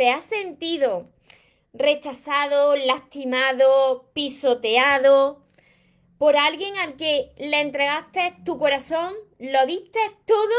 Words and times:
¿Te 0.00 0.08
has 0.08 0.22
sentido 0.22 1.10
rechazado, 1.74 2.74
lastimado, 2.74 4.08
pisoteado 4.14 5.44
por 6.16 6.38
alguien 6.38 6.74
al 6.78 6.96
que 6.96 7.34
le 7.36 7.60
entregaste 7.60 8.34
tu 8.46 8.58
corazón, 8.58 9.12
lo 9.38 9.66
diste 9.66 9.98
todo 10.24 10.56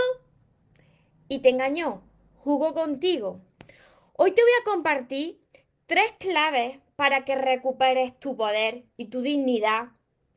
y 1.27 1.39
te 1.39 1.49
engañó, 1.49 2.03
jugó 2.35 2.75
contigo? 2.75 3.41
Hoy 4.13 4.29
te 4.29 4.43
voy 4.43 4.51
a 4.61 4.63
compartir 4.63 5.41
tres 5.87 6.11
claves 6.19 6.77
para 6.95 7.25
que 7.25 7.33
recuperes 7.33 8.19
tu 8.19 8.37
poder 8.37 8.83
y 8.95 9.05
tu 9.05 9.23
dignidad 9.23 9.87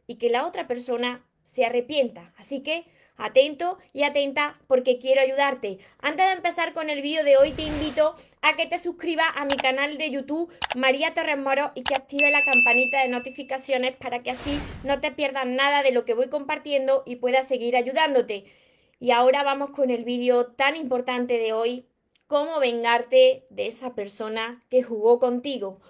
y 0.07 0.15
que 0.15 0.31
la 0.31 0.47
otra 0.47 0.67
persona 0.67 1.27
se 1.45 1.67
arrepienta. 1.67 2.33
Así 2.39 2.63
que 2.63 2.87
atento 3.17 3.79
y 3.93 4.03
atenta 4.03 4.59
porque 4.67 4.99
quiero 4.99 5.21
ayudarte. 5.21 5.79
Antes 6.01 6.27
de 6.27 6.33
empezar 6.33 6.73
con 6.73 6.91
el 6.91 7.03
vídeo 7.03 7.25
de 7.25 7.37
hoy 7.37 7.53
te 7.53 7.63
invito 7.63 8.15
a 8.43 8.57
que 8.57 8.67
te 8.67 8.79
suscribas 8.79 9.29
a 9.35 9.45
mi 9.45 9.57
canal 9.57 9.99
de 9.99 10.11
YouTube 10.11 10.53
María 10.77 11.15
Torres 11.15 11.39
Moro 11.39 11.73
y 11.75 11.83
que 11.83 11.95
active 11.95 12.31
la 12.31 12.45
campanita 12.45 13.03
de 13.03 13.09
notificaciones 13.09 13.97
para 13.97 14.23
que 14.23 14.31
así 14.31 14.59
no 14.83 15.01
te 15.01 15.13
pierdas 15.13 15.47
nada 15.47 15.83
de 15.83 15.93
lo 15.93 16.05
que 16.05 16.15
voy 16.15 16.29
compartiendo 16.29 17.03
y 17.07 17.17
puedas 17.17 17.47
seguir 17.49 17.77
ayudándote. 17.77 18.45
Y 19.01 19.11
ahora 19.11 19.43
vamos 19.43 19.71
con 19.71 19.91
el 19.91 20.05
vídeo 20.05 20.47
tan 20.47 20.77
importante 20.77 21.39
de 21.39 21.53
hoy, 21.53 21.87
cómo 22.27 22.59
vengarte 22.59 23.45
de 23.51 23.67
esa 23.67 23.95
persona 23.95 24.65
que 24.71 24.83
jugó 24.83 25.19
contigo. 25.19 25.81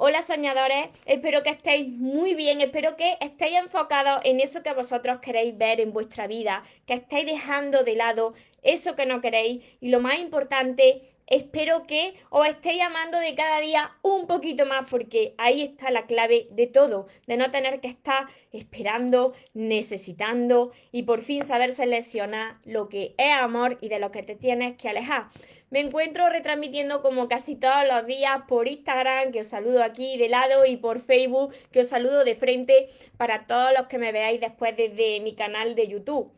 Hola 0.00 0.22
soñadores, 0.22 0.90
espero 1.06 1.42
que 1.42 1.50
estéis 1.50 1.88
muy 1.88 2.34
bien, 2.34 2.60
espero 2.60 2.94
que 2.94 3.16
estéis 3.20 3.58
enfocados 3.58 4.20
en 4.22 4.38
eso 4.38 4.62
que 4.62 4.72
vosotros 4.72 5.18
queréis 5.18 5.58
ver 5.58 5.80
en 5.80 5.92
vuestra 5.92 6.28
vida, 6.28 6.62
que 6.86 6.94
estéis 6.94 7.26
dejando 7.26 7.82
de 7.82 7.96
lado 7.96 8.32
eso 8.62 8.94
que 8.94 9.06
no 9.06 9.20
queréis. 9.20 9.64
Y 9.80 9.88
lo 9.88 9.98
más 9.98 10.20
importante, 10.20 11.16
espero 11.26 11.84
que 11.88 12.14
os 12.30 12.46
estéis 12.46 12.80
amando 12.82 13.18
de 13.18 13.34
cada 13.34 13.58
día 13.58 13.90
un 14.02 14.28
poquito 14.28 14.66
más 14.66 14.88
porque 14.88 15.34
ahí 15.36 15.62
está 15.62 15.90
la 15.90 16.06
clave 16.06 16.46
de 16.52 16.68
todo, 16.68 17.08
de 17.26 17.36
no 17.36 17.50
tener 17.50 17.80
que 17.80 17.88
estar 17.88 18.28
esperando, 18.52 19.32
necesitando 19.52 20.70
y 20.92 21.02
por 21.02 21.22
fin 21.22 21.44
saber 21.44 21.72
seleccionar 21.72 22.58
lo 22.64 22.88
que 22.88 23.16
es 23.18 23.32
amor 23.32 23.78
y 23.80 23.88
de 23.88 23.98
lo 23.98 24.12
que 24.12 24.22
te 24.22 24.36
tienes 24.36 24.76
que 24.76 24.90
alejar. 24.90 25.26
Me 25.70 25.80
encuentro 25.80 26.28
retransmitiendo 26.30 27.02
como 27.02 27.28
casi 27.28 27.54
todos 27.54 27.86
los 27.86 28.06
días 28.06 28.42
por 28.48 28.68
Instagram, 28.68 29.32
que 29.32 29.40
os 29.40 29.46
saludo 29.46 29.82
aquí 29.82 30.16
de 30.16 30.28
lado, 30.28 30.64
y 30.64 30.76
por 30.76 31.00
Facebook, 31.00 31.52
que 31.70 31.80
os 31.80 31.88
saludo 31.88 32.24
de 32.24 32.34
frente 32.34 32.88
para 33.16 33.46
todos 33.46 33.72
los 33.76 33.86
que 33.86 33.98
me 33.98 34.12
veáis 34.12 34.40
después 34.40 34.76
desde 34.76 35.20
mi 35.20 35.34
canal 35.34 35.74
de 35.74 35.88
YouTube. 35.88 36.32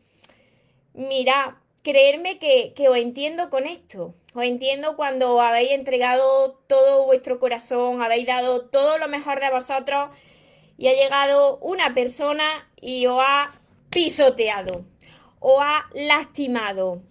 Mira, 0.93 1.61
creerme 1.83 2.39
que, 2.39 2.73
que 2.75 2.89
os 2.89 2.97
entiendo 2.97 3.49
con 3.49 3.65
esto. 3.65 4.13
Os 4.35 4.43
entiendo 4.43 4.95
cuando 4.95 5.41
habéis 5.41 5.71
entregado 5.71 6.59
todo 6.67 7.05
vuestro 7.05 7.39
corazón, 7.39 8.01
habéis 8.01 8.27
dado 8.27 8.65
todo 8.65 8.97
lo 8.97 9.07
mejor 9.07 9.39
de 9.39 9.49
vosotros 9.49 10.09
y 10.77 10.87
ha 10.87 10.93
llegado 10.93 11.57
una 11.57 11.93
persona 11.93 12.69
y 12.79 13.05
os 13.05 13.19
ha 13.21 13.53
pisoteado, 13.89 14.85
os 15.39 15.57
ha 15.61 15.85
lastimado, 15.93 17.01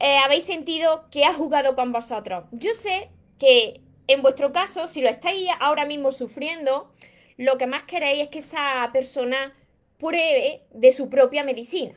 eh, 0.00 0.18
habéis 0.18 0.44
sentido 0.44 1.06
que 1.10 1.24
ha 1.24 1.32
jugado 1.32 1.74
con 1.74 1.92
vosotros. 1.92 2.44
Yo 2.52 2.72
sé 2.74 3.10
que 3.38 3.80
en 4.08 4.22
vuestro 4.22 4.52
caso, 4.52 4.86
si 4.88 5.00
lo 5.00 5.08
estáis 5.08 5.48
ahora 5.58 5.84
mismo 5.84 6.12
sufriendo, 6.12 6.92
lo 7.36 7.58
que 7.58 7.66
más 7.66 7.82
queréis 7.84 8.24
es 8.24 8.28
que 8.28 8.38
esa 8.38 8.88
persona 8.92 9.54
pruebe 9.98 10.62
de 10.70 10.92
su 10.92 11.08
propia 11.08 11.42
medicina. 11.42 11.94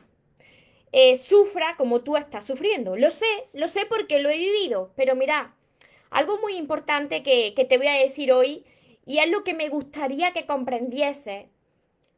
Eh, 0.92 1.16
sufra 1.16 1.76
como 1.76 2.00
tú 2.00 2.16
estás 2.16 2.44
sufriendo. 2.44 2.96
Lo 2.96 3.10
sé, 3.10 3.48
lo 3.52 3.68
sé 3.68 3.86
porque 3.86 4.18
lo 4.18 4.28
he 4.28 4.38
vivido, 4.38 4.92
pero 4.96 5.14
mira, 5.14 5.54
algo 6.10 6.38
muy 6.40 6.56
importante 6.56 7.22
que, 7.22 7.54
que 7.54 7.64
te 7.64 7.78
voy 7.78 7.86
a 7.86 7.92
decir 7.92 8.32
hoy 8.32 8.64
y 9.06 9.18
es 9.18 9.30
lo 9.30 9.44
que 9.44 9.54
me 9.54 9.68
gustaría 9.68 10.32
que 10.32 10.46
comprendiese 10.46 11.48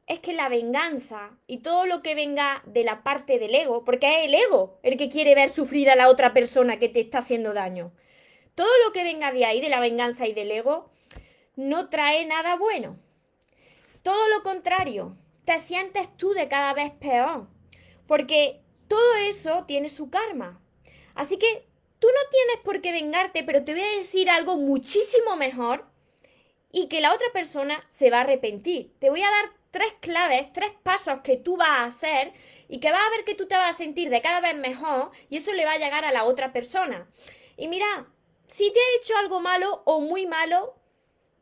es 0.06 0.20
que 0.20 0.32
la 0.32 0.48
venganza 0.48 1.30
y 1.46 1.58
todo 1.58 1.86
lo 1.86 2.02
que 2.02 2.14
venga 2.14 2.62
de 2.66 2.84
la 2.84 3.02
parte 3.02 3.38
del 3.38 3.54
ego, 3.54 3.84
porque 3.84 4.06
es 4.06 4.28
el 4.28 4.34
ego 4.34 4.78
el 4.82 4.96
que 4.96 5.08
quiere 5.08 5.34
ver 5.34 5.48
sufrir 5.48 5.90
a 5.90 5.96
la 5.96 6.08
otra 6.08 6.32
persona 6.32 6.78
que 6.78 6.88
te 6.88 7.00
está 7.00 7.18
haciendo 7.18 7.54
daño, 7.54 7.92
todo 8.54 8.70
lo 8.84 8.92
que 8.92 9.04
venga 9.04 9.32
de 9.32 9.44
ahí, 9.44 9.60
de 9.60 9.68
la 9.68 9.80
venganza 9.80 10.26
y 10.26 10.34
del 10.34 10.50
ego, 10.50 10.90
no 11.56 11.88
trae 11.88 12.26
nada 12.26 12.56
bueno. 12.56 12.98
Todo 14.02 14.28
lo 14.28 14.42
contrario, 14.42 15.16
te 15.44 15.58
sientes 15.58 16.14
tú 16.16 16.32
de 16.32 16.48
cada 16.48 16.74
vez 16.74 16.90
peor, 16.92 17.46
porque 18.06 18.60
todo 18.88 19.14
eso 19.26 19.64
tiene 19.66 19.88
su 19.88 20.10
karma. 20.10 20.60
Así 21.14 21.38
que 21.38 21.66
tú 21.98 22.08
no 22.08 22.30
tienes 22.30 22.64
por 22.64 22.80
qué 22.80 22.92
vengarte, 22.92 23.44
pero 23.44 23.64
te 23.64 23.72
voy 23.72 23.82
a 23.82 23.96
decir 23.96 24.28
algo 24.28 24.56
muchísimo 24.56 25.36
mejor 25.36 25.86
y 26.72 26.88
que 26.88 27.00
la 27.00 27.14
otra 27.14 27.28
persona 27.32 27.84
se 27.88 28.10
va 28.10 28.18
a 28.18 28.22
arrepentir. 28.22 28.92
Te 28.98 29.08
voy 29.08 29.22
a 29.22 29.30
dar 29.30 29.61
tres 29.72 29.94
claves, 30.00 30.52
tres 30.52 30.70
pasos 30.84 31.20
que 31.24 31.36
tú 31.36 31.56
vas 31.56 31.70
a 31.70 31.84
hacer 31.84 32.32
y 32.68 32.78
que 32.78 32.92
vas 32.92 33.02
a 33.04 33.10
ver 33.10 33.24
que 33.24 33.34
tú 33.34 33.48
te 33.48 33.56
vas 33.56 33.70
a 33.70 33.78
sentir 33.78 34.10
de 34.10 34.20
cada 34.20 34.40
vez 34.40 34.54
mejor 34.54 35.10
y 35.28 35.38
eso 35.38 35.52
le 35.52 35.64
va 35.64 35.72
a 35.72 35.78
llegar 35.78 36.04
a 36.04 36.12
la 36.12 36.22
otra 36.22 36.52
persona. 36.52 37.08
Y 37.56 37.66
mira, 37.66 38.06
si 38.46 38.72
te 38.72 38.78
ha 38.78 38.98
hecho 39.00 39.16
algo 39.16 39.40
malo 39.40 39.82
o 39.84 40.00
muy 40.00 40.26
malo, 40.26 40.76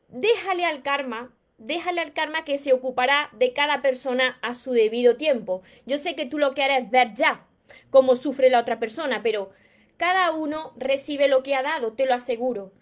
déjale 0.09 0.65
al 0.65 0.83
karma, 0.83 1.35
déjale 1.59 2.01
al 2.01 2.15
karma 2.15 2.45
que 2.45 2.57
se 2.57 2.73
ocupará 2.73 3.29
de 3.33 3.53
cada 3.53 3.83
persona 3.83 4.39
a 4.41 4.55
su 4.55 4.73
debido 4.73 5.17
tiempo. 5.17 5.62
Yo 5.85 5.99
sé 5.99 6.15
que 6.15 6.25
tú 6.25 6.39
lo 6.39 6.55
quieres 6.55 6.91
ver 6.91 7.12
ya, 7.15 7.47
cómo 7.91 8.17
sufre 8.17 8.49
la 8.49 8.61
otra 8.61 8.79
persona, 8.79 9.23
pero 9.23 9.51
cada 9.97 10.31
uno 10.31 10.73
recibe 10.79 11.29
lo 11.29 11.43
que 11.43 11.55
ha 11.55 11.62
dado, 11.62 11.93
te 11.93 12.07
lo 12.07 12.15
aseguro 12.15 12.73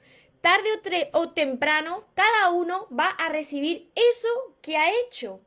tarde 0.40 1.10
o, 1.12 1.30
temprano, 1.30 2.04
cada 2.14 2.50
uno 2.50 2.86
va 2.96 3.08
a 3.08 3.28
recibir 3.28 3.90
eso 3.94 4.47
que 4.68 4.76
ha 4.76 4.90
hecho. 4.90 5.40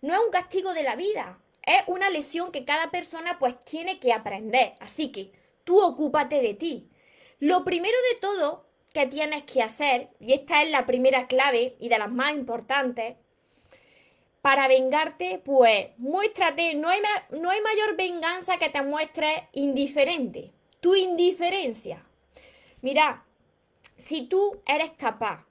No 0.00 0.14
es 0.14 0.20
un 0.20 0.30
castigo 0.30 0.72
de 0.72 0.82
la 0.82 0.96
vida, 0.96 1.38
es 1.62 1.82
una 1.88 2.08
lesión 2.08 2.52
que 2.52 2.64
cada 2.64 2.90
persona 2.90 3.38
pues 3.38 3.60
tiene 3.60 4.00
que 4.00 4.14
aprender. 4.14 4.76
Así 4.80 5.12
que 5.12 5.30
tú 5.64 5.78
ocúpate 5.82 6.40
de 6.40 6.54
ti. 6.54 6.88
Lo 7.38 7.64
primero 7.64 7.96
de 8.10 8.18
todo 8.18 8.64
que 8.94 9.06
tienes 9.06 9.42
que 9.42 9.62
hacer, 9.62 10.08
y 10.20 10.32
esta 10.32 10.62
es 10.62 10.70
la 10.70 10.86
primera 10.86 11.26
clave 11.26 11.76
y 11.78 11.90
de 11.90 11.98
las 11.98 12.10
más 12.10 12.32
importantes, 12.32 13.16
para 14.40 14.68
vengarte, 14.68 15.38
pues 15.44 15.88
muéstrate, 15.98 16.76
no 16.76 16.88
hay, 16.88 17.00
no 17.38 17.50
hay 17.50 17.60
mayor 17.60 17.94
venganza 17.94 18.56
que 18.56 18.70
te 18.70 18.80
muestres 18.80 19.42
indiferente, 19.52 20.50
tu 20.80 20.94
indiferencia. 20.94 22.06
Mira, 22.80 23.22
si 23.98 24.28
tú 24.28 24.62
eres 24.64 24.92
capaz 24.92 25.44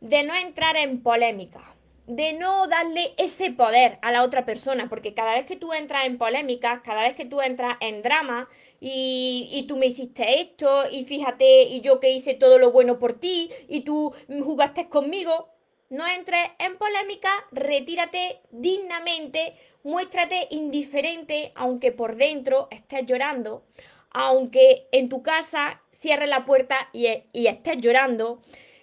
de 0.00 0.22
no 0.22 0.36
entrar 0.36 0.76
en 0.76 1.02
polémica, 1.02 1.75
de 2.06 2.32
no 2.34 2.68
darle 2.68 3.14
ese 3.16 3.50
poder 3.50 3.98
a 4.02 4.12
la 4.12 4.22
otra 4.22 4.44
persona, 4.44 4.88
porque 4.88 5.14
cada 5.14 5.34
vez 5.34 5.44
que 5.44 5.56
tú 5.56 5.72
entras 5.72 6.06
en 6.06 6.18
polémicas, 6.18 6.80
cada 6.82 7.02
vez 7.02 7.14
que 7.14 7.24
tú 7.24 7.40
entras 7.40 7.76
en 7.80 8.02
drama 8.02 8.48
y, 8.80 9.48
y, 9.50 9.66
tú 9.66 9.76
me 9.76 9.86
hiciste 9.86 10.40
esto 10.40 10.84
y 10.90 11.04
fíjate 11.04 11.62
y 11.62 11.80
yo 11.80 11.98
que 11.98 12.10
hice 12.10 12.34
todo 12.34 12.58
lo 12.58 12.70
bueno 12.70 12.98
por 12.98 13.18
ti 13.18 13.50
y 13.68 13.80
tú 13.80 14.14
jugaste 14.28 14.88
conmigo, 14.88 15.48
no 15.88 16.06
entres 16.06 16.40
en 16.58 16.76
polémica, 16.76 17.30
retírate 17.50 18.40
dignamente, 18.50 19.54
muéstrate 19.82 20.46
indiferente 20.50 21.52
aunque 21.54 21.90
por 21.90 22.16
dentro 22.16 22.68
estés 22.70 23.06
llorando, 23.06 23.64
aunque 24.10 24.86
en 24.92 25.08
tu 25.08 25.22
casa 25.22 25.82
cierres 25.90 26.28
la 26.28 26.44
puerta 26.44 26.88
y, 26.92 27.06
y 27.32 27.48
estés 27.48 27.78
llorando, 27.78 28.40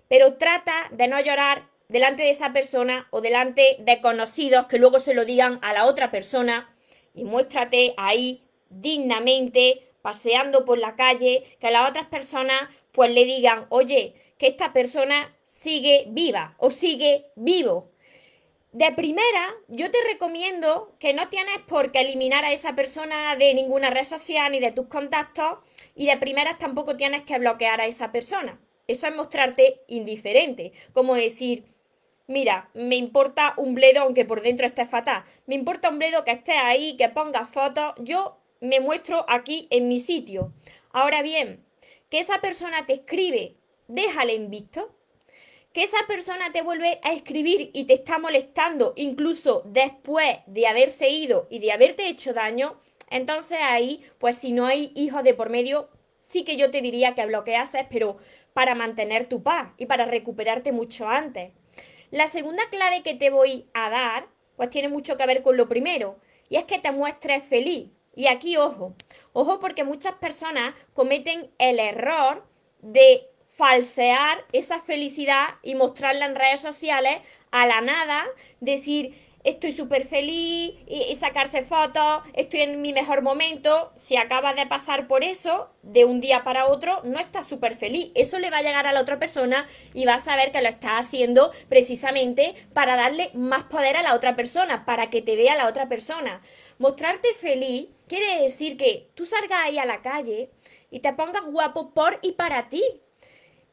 pero 0.10 0.36
trata 0.36 0.90
de 0.92 1.08
no 1.08 1.20
llorar 1.22 1.73
delante 1.94 2.24
de 2.24 2.32
esa 2.32 2.52
persona 2.54 3.08
o 3.12 3.22
delante 3.22 3.78
de 3.80 4.02
conocidos 4.02 4.66
que 4.66 4.80
luego 4.80 4.98
se 4.98 5.14
lo 5.14 5.26
digan 5.26 5.60
a 5.62 5.74
la 5.74 5.86
otra 5.86 6.10
persona 6.10 6.76
y 7.14 7.24
muéstrate 7.24 7.94
ahí 7.98 8.42
dignamente 8.70 9.92
paseando 10.02 10.66
por 10.66 10.80
la 10.80 10.96
calle, 10.96 11.56
que 11.60 11.68
a 11.68 11.72
las 11.72 11.88
otras 11.88 12.08
personas 12.08 12.64
pues 12.92 13.12
le 13.12 13.26
digan, 13.26 13.68
oye, 13.70 14.16
que 14.40 14.48
esta 14.48 14.74
persona 14.74 15.38
sigue 15.46 16.06
viva 16.08 16.56
o 16.58 16.72
sigue 16.72 17.28
vivo 17.36 17.92
de 18.72 18.92
primera, 18.92 19.54
yo 19.68 19.92
te 19.92 20.00
recomiendo 20.12 20.96
que 21.00 21.14
no 21.14 21.30
tienes 21.30 21.60
por 21.60 21.92
qué 21.92 22.00
eliminar 22.02 22.44
a 22.44 22.52
esa 22.52 22.74
persona 22.74 23.36
de 23.36 23.54
ninguna 23.54 23.92
red 23.92 24.04
social 24.04 24.52
ni 24.52 24.60
de 24.60 24.72
tus 24.72 24.88
contactos 24.88 25.60
y 25.96 26.08
de 26.08 26.18
primeras 26.18 26.58
tampoco 26.58 26.98
tienes 26.98 27.22
que 27.22 27.38
bloquear 27.38 27.82
a 27.82 27.86
esa 27.86 28.12
persona. 28.12 28.60
Eso 28.88 29.06
es 29.06 29.16
mostrarte 29.16 29.82
indiferente, 29.88 30.74
como 30.92 31.14
decir, 31.14 31.66
mira, 32.28 32.70
me 32.74 32.96
importa 32.96 33.54
un 33.58 33.76
bledo 33.76 34.02
aunque 34.02 34.26
por 34.26 34.42
dentro 34.42 34.66
esté 34.66 34.86
fatal, 34.86 35.24
me 35.46 35.56
importa 35.56 35.90
un 35.90 36.00
bledo 36.00 36.24
que 36.24 36.32
esté 36.32 36.54
ahí, 36.54 36.98
que 36.98 37.10
pongas 37.10 37.50
fotos, 37.50 37.94
yo 38.00 38.38
me 38.62 38.80
muestro 38.80 39.26
aquí 39.28 39.68
en 39.70 39.88
mi 39.88 40.00
sitio. 40.00 40.54
Ahora 40.92 41.22
bien, 41.22 41.64
que 42.10 42.20
esa 42.20 42.40
persona 42.40 42.86
te 42.86 42.94
escribe, 42.94 43.56
déjale 43.88 44.36
en 44.36 44.50
que 44.52 45.84
esa 45.84 46.06
persona 46.08 46.52
te 46.52 46.62
vuelve 46.62 47.00
a 47.02 47.14
escribir 47.14 47.72
y 47.74 47.86
te 47.86 47.94
está 47.94 48.20
molestando 48.20 48.94
incluso 48.96 49.64
después 49.66 50.38
de 50.46 50.68
haberse 50.68 51.10
ido 51.10 51.48
y 51.50 51.60
de 51.60 51.72
haberte 51.72 52.08
hecho 52.08 52.34
daño, 52.34 52.80
entonces 53.10 53.58
ahí, 53.62 54.06
pues 54.20 54.38
si 54.38 54.52
no 54.52 54.68
hay 54.68 54.92
hijos 54.96 55.24
de 55.24 55.34
por 55.34 55.50
medio, 55.50 55.90
sí 56.20 56.44
que 56.44 56.58
yo 56.58 56.72
te 56.72 56.82
diría 56.82 57.16
que 57.16 57.26
bloqueases, 57.26 57.86
pero 57.90 58.18
para 58.54 58.76
mantener 58.76 59.28
tu 59.28 59.42
paz 59.42 59.72
y 59.78 59.88
para 59.88 60.06
recuperarte 60.06 60.72
mucho 60.72 61.10
antes. 61.10 61.52
La 62.14 62.28
segunda 62.28 62.62
clave 62.70 63.02
que 63.02 63.16
te 63.16 63.32
voy 63.32 63.66
a 63.74 63.90
dar, 63.90 64.28
pues 64.56 64.70
tiene 64.70 64.88
mucho 64.88 65.18
que 65.18 65.26
ver 65.26 65.42
con 65.42 65.58
lo 65.58 65.68
primero, 65.68 66.20
y 66.48 66.58
es 66.58 66.66
que 66.66 66.78
te 66.78 66.92
muestres 66.92 67.44
feliz. 67.44 67.90
Y 68.16 68.28
aquí, 68.28 68.56
ojo, 68.56 68.94
ojo 69.32 69.60
porque 69.60 69.84
muchas 69.84 70.14
personas 70.18 70.76
cometen 70.94 71.50
el 71.58 71.80
error 71.80 72.46
de 72.84 73.32
falsear 73.50 74.46
esa 74.52 74.80
felicidad 74.80 75.56
y 75.64 75.74
mostrarla 75.74 76.28
en 76.28 76.36
redes 76.36 76.62
sociales 76.62 77.18
a 77.50 77.66
la 77.66 77.82
nada, 77.82 78.26
decir, 78.60 79.20
estoy 79.44 79.74
súper 79.74 80.06
feliz 80.06 80.74
y, 80.88 81.16
sacarse 81.18 81.64
fotos, 81.64 82.24
estoy 82.34 82.62
en 82.62 82.82
mi 82.82 82.94
mejor 82.94 83.22
momento. 83.22 83.92
Si 83.96 84.18
acabas 84.18 84.56
de 84.56 84.66
pasar 84.68 85.08
por 85.08 85.24
eso, 85.24 85.70
de 85.82 86.06
un 86.06 86.22
día 86.22 86.44
para 86.44 86.68
otro, 86.68 87.02
no 87.04 87.20
estás 87.20 87.48
súper 87.48 87.76
feliz. 87.76 88.12
Eso 88.16 88.40
le 88.40 88.50
va 88.50 88.58
a 88.58 88.62
llegar 88.62 88.88
a 88.88 88.94
la 88.94 89.02
otra 89.02 89.20
persona 89.20 89.68
y 89.94 90.06
vas 90.06 90.24
a 90.24 90.32
saber 90.32 90.52
que 90.52 90.62
lo 90.62 90.70
estás 90.70 91.08
haciendo 91.08 91.52
precisamente 91.70 92.56
para 92.74 92.96
darle 92.96 93.32
más 93.34 93.64
poder 93.64 93.98
a 93.98 94.04
la 94.04 94.16
otra 94.16 94.36
persona, 94.36 94.86
para 94.86 95.10
que 95.10 95.22
te 95.22 95.36
vea 95.36 95.56
la 95.56 95.68
otra 95.68 95.88
persona. 95.88 96.42
Mostrarte 96.80 97.34
feliz 97.34 97.90
quiere 98.08 98.42
decir 98.42 98.78
que 98.78 99.10
tú 99.14 99.26
salgas 99.26 99.60
ahí 99.64 99.78
a 99.78 99.86
la 99.86 100.02
calle 100.02 100.50
y 100.90 101.00
te 101.00 101.14
pongas 101.14 101.44
guapo 101.46 101.94
por 101.94 102.20
y 102.22 102.34
para 102.34 102.70
ti 102.70 102.84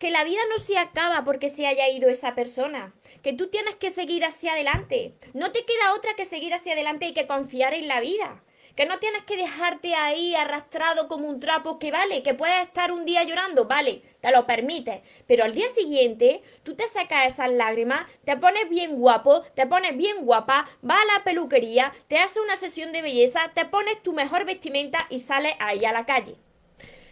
que 0.01 0.11
la 0.11 0.25
vida 0.25 0.41
no 0.51 0.59
se 0.59 0.79
acaba 0.79 1.25
porque 1.25 1.51
se 1.51 1.67
haya 1.67 1.87
ido 1.91 2.09
esa 2.09 2.35
persona, 2.35 2.95
que 3.23 3.35
tú 3.35 3.49
tienes 3.49 3.75
que 3.75 3.91
seguir 3.91 4.25
hacia 4.25 4.55
adelante. 4.55 5.13
No 5.35 5.53
te 5.53 5.67
queda 5.67 5.95
otra 5.95 6.15
que 6.15 6.25
seguir 6.25 6.55
hacia 6.55 6.73
adelante 6.73 7.07
y 7.07 7.13
que 7.13 7.27
confiar 7.27 7.75
en 7.75 7.87
la 7.87 8.01
vida. 8.01 8.43
Que 8.77 8.87
no 8.87 8.99
tienes 8.99 9.25
que 9.25 9.37
dejarte 9.37 9.95
ahí 9.95 10.35
arrastrado 10.35 11.07
como 11.07 11.29
un 11.29 11.39
trapo, 11.39 11.79
que 11.79 11.91
vale, 11.91 12.23
que 12.23 12.33
puedes 12.33 12.63
estar 12.63 12.93
un 12.93 13.05
día 13.05 13.25
llorando, 13.25 13.67
vale, 13.67 14.01
te 14.23 14.31
lo 14.31 14.47
permite. 14.47 15.03
Pero 15.27 15.45
al 15.45 15.53
día 15.53 15.69
siguiente, 15.69 16.41
tú 16.63 16.75
te 16.75 16.89
sacas 16.89 17.35
esas 17.35 17.51
lágrimas, 17.51 18.07
te 18.25 18.39
pones 18.39 18.71
bien 18.71 18.97
guapo, 18.97 19.43
te 19.55 19.67
pones 19.67 19.95
bien 19.99 20.25
guapa, 20.25 20.67
vas 20.81 20.99
a 20.99 21.19
la 21.19 21.25
peluquería, 21.25 21.93
te 22.09 22.17
haces 22.17 22.43
una 22.43 22.57
sesión 22.57 22.93
de 22.93 23.03
belleza, 23.03 23.51
te 23.53 23.67
pones 23.67 24.03
tu 24.03 24.15
mejor 24.15 24.47
vestimenta 24.47 25.07
y 25.11 25.19
sales 25.19 25.53
ahí 25.59 25.85
a 25.85 25.93
la 25.93 26.07
calle. 26.07 26.39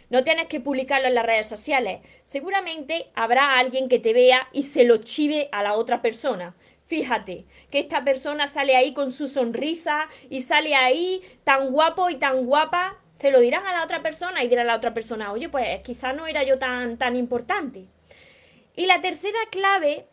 No 0.09 0.23
tienes 0.23 0.47
que 0.47 0.59
publicarlo 0.59 1.07
en 1.07 1.15
las 1.15 1.25
redes 1.25 1.47
sociales. 1.47 2.01
Seguramente 2.23 3.11
habrá 3.13 3.59
alguien 3.59 3.89
que 3.89 3.99
te 3.99 4.13
vea 4.13 4.47
y 4.51 4.63
se 4.63 4.83
lo 4.83 4.97
chive 4.97 5.49
a 5.51 5.61
la 5.61 5.73
otra 5.73 6.01
persona. 6.01 6.55
Fíjate 6.85 7.45
que 7.69 7.79
esta 7.79 8.03
persona 8.03 8.47
sale 8.47 8.75
ahí 8.75 8.93
con 8.93 9.11
su 9.11 9.27
sonrisa 9.27 10.09
y 10.29 10.41
sale 10.41 10.73
ahí 10.73 11.21
tan 11.43 11.71
guapo 11.71 12.09
y 12.09 12.15
tan 12.15 12.45
guapa. 12.45 12.97
Se 13.19 13.29
lo 13.29 13.39
dirán 13.39 13.67
a 13.67 13.73
la 13.73 13.83
otra 13.83 14.01
persona 14.01 14.43
y 14.43 14.47
dirá 14.47 14.63
a 14.63 14.65
la 14.65 14.75
otra 14.75 14.93
persona, 14.93 15.31
oye, 15.31 15.49
pues 15.49 15.81
quizás 15.81 16.15
no 16.15 16.25
era 16.25 16.41
yo 16.43 16.57
tan, 16.57 16.97
tan 16.97 17.15
importante. 17.15 17.85
Y 18.75 18.87
la 18.87 19.01
tercera 19.01 19.37
clave 19.51 20.07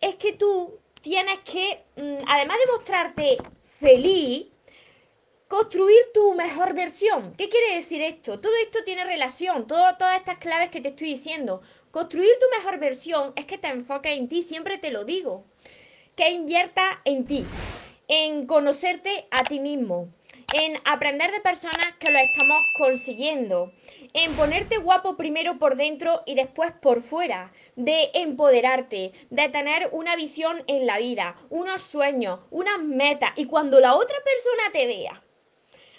es 0.00 0.14
que 0.14 0.32
tú 0.32 0.78
tienes 1.00 1.40
que, 1.40 1.82
mm, 1.96 2.24
además 2.28 2.58
de 2.58 2.72
mostrarte 2.72 3.38
feliz, 3.80 4.51
construir 5.52 6.00
tu 6.14 6.32
mejor 6.32 6.72
versión. 6.72 7.34
¿Qué 7.36 7.50
quiere 7.50 7.74
decir 7.74 8.00
esto? 8.00 8.40
Todo 8.40 8.54
esto 8.64 8.84
tiene 8.86 9.04
relación, 9.04 9.66
todas 9.66 10.16
estas 10.16 10.38
claves 10.38 10.70
que 10.70 10.80
te 10.80 10.88
estoy 10.88 11.08
diciendo. 11.08 11.60
Construir 11.90 12.30
tu 12.40 12.46
mejor 12.56 12.78
versión 12.78 13.34
es 13.36 13.44
que 13.44 13.58
te 13.58 13.68
enfoques 13.68 14.16
en 14.16 14.30
ti, 14.30 14.42
siempre 14.42 14.78
te 14.78 14.90
lo 14.90 15.04
digo. 15.04 15.44
Que 16.16 16.30
invierta 16.30 17.02
en 17.04 17.26
ti, 17.26 17.44
en 18.08 18.46
conocerte 18.46 19.26
a 19.30 19.44
ti 19.44 19.60
mismo, 19.60 20.08
en 20.54 20.78
aprender 20.86 21.30
de 21.30 21.40
personas 21.40 21.96
que 22.00 22.10
lo 22.10 22.18
estamos 22.18 22.62
consiguiendo, 22.78 23.74
en 24.14 24.32
ponerte 24.32 24.78
guapo 24.78 25.18
primero 25.18 25.58
por 25.58 25.76
dentro 25.76 26.22
y 26.24 26.34
después 26.34 26.72
por 26.80 27.02
fuera, 27.02 27.52
de 27.76 28.10
empoderarte, 28.14 29.12
de 29.28 29.48
tener 29.50 29.90
una 29.92 30.16
visión 30.16 30.64
en 30.66 30.86
la 30.86 30.96
vida, 30.96 31.36
unos 31.50 31.82
sueños, 31.82 32.40
unas 32.50 32.78
metas 32.78 33.32
y 33.36 33.44
cuando 33.44 33.80
la 33.80 33.94
otra 33.96 34.16
persona 34.24 34.72
te 34.72 34.86
vea 34.86 35.22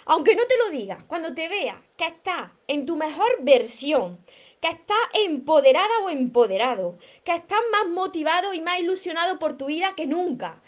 aunque 0.06 0.34
no 0.34 0.46
te 0.46 0.56
lo 0.58 0.70
diga, 0.70 1.04
cuando 1.06 1.34
te 1.34 1.48
vea 1.48 1.82
que 1.96 2.06
estás 2.06 2.50
en 2.66 2.86
tu 2.86 2.96
mejor 2.96 3.38
versión, 3.40 4.18
que 4.60 4.68
estás 4.68 4.96
empoderada 5.12 5.98
o 6.04 6.10
empoderado, 6.10 6.98
que 7.24 7.34
estás 7.34 7.60
más 7.70 7.88
motivado 7.88 8.54
y 8.54 8.60
más 8.60 8.80
ilusionado 8.80 9.38
por 9.38 9.56
tu 9.56 9.66
vida 9.66 9.94
que 9.96 10.06
nunca, 10.06 10.62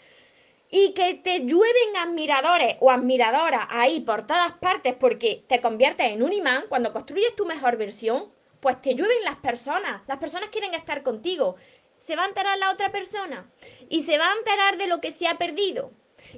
y 0.69 0.93
que 0.93 1.13
te 1.15 1.45
llueven 1.45 1.97
admiradores 1.97 2.75
o 2.79 2.91
admiradoras 2.91 3.67
ahí 3.69 4.01
por 4.01 4.27
todas 4.27 4.53
partes 4.53 4.95
porque 4.99 5.43
te 5.47 5.61
conviertes 5.61 6.11
en 6.11 6.23
un 6.23 6.33
imán, 6.33 6.65
cuando 6.67 6.93
construyes 6.93 7.35
tu 7.35 7.45
mejor 7.45 7.77
versión, 7.77 8.31
pues 8.59 8.81
te 8.81 8.95
llueven 8.95 9.23
las 9.23 9.37
personas, 9.37 10.01
las 10.07 10.17
personas 10.17 10.49
quieren 10.49 10.73
estar 10.73 11.03
contigo. 11.03 11.55
Se 11.99 12.15
va 12.15 12.23
a 12.23 12.27
enterar 12.27 12.57
la 12.57 12.71
otra 12.71 12.91
persona 12.91 13.49
y 13.89 14.03
se 14.03 14.17
va 14.17 14.29
a 14.29 14.35
enterar 14.35 14.77
de 14.77 14.87
lo 14.87 14.99
que 14.99 15.11
se 15.11 15.27
ha 15.27 15.37
perdido. 15.37 15.91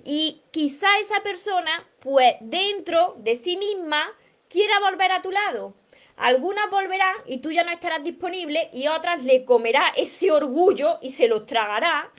Y 0.03 0.41
quizá 0.51 0.88
esa 1.00 1.21
persona, 1.21 1.88
pues 2.00 2.36
dentro 2.41 3.15
de 3.19 3.36
sí 3.36 3.57
misma, 3.57 4.15
quiera 4.47 4.80
volver 4.80 5.12
a 5.12 5.21
tu 5.21 5.31
lado. 5.31 5.74
Algunas 6.18 6.69
volverán 6.69 7.15
y 7.25 7.38
tú 7.38 7.51
ya 7.51 7.63
no 7.63 7.71
estarás 7.71 8.03
disponible 8.03 8.69
y 8.74 8.88
otras 8.88 9.24
le 9.24 9.45
comerá 9.45 9.94
ese 9.95 10.31
orgullo 10.31 11.00
y 11.01 11.09
se 11.09 11.30
los 11.30 11.45
tragará. 11.45 12.12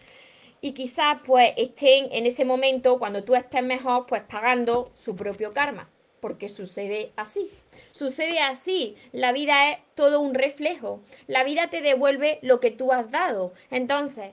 Y 0.63 0.73
quizás 0.73 1.19
pues 1.25 1.53
estén 1.57 2.09
en 2.11 2.27
ese 2.27 2.45
momento, 2.45 2.99
cuando 2.99 3.25
tú 3.25 3.35
estés 3.35 3.63
mejor, 3.63 4.07
pues 4.07 4.23
pagando 4.23 4.91
su 4.95 5.17
propio 5.17 5.53
karma. 5.53 5.91
Porque 6.21 6.49
sucede 6.49 7.13
así. 7.17 7.51
Sucede 7.93 8.41
así. 8.41 8.97
La 9.13 9.33
vida 9.33 9.71
es 9.71 9.79
todo 9.95 10.21
un 10.21 10.35
reflejo. 10.35 11.03
La 11.27 11.45
vida 11.45 11.69
te 11.69 11.81
devuelve 11.81 12.39
lo 12.43 12.61
que 12.61 12.71
tú 12.71 12.93
has 12.93 13.11
dado. 13.11 13.53
Entonces, 13.71 14.33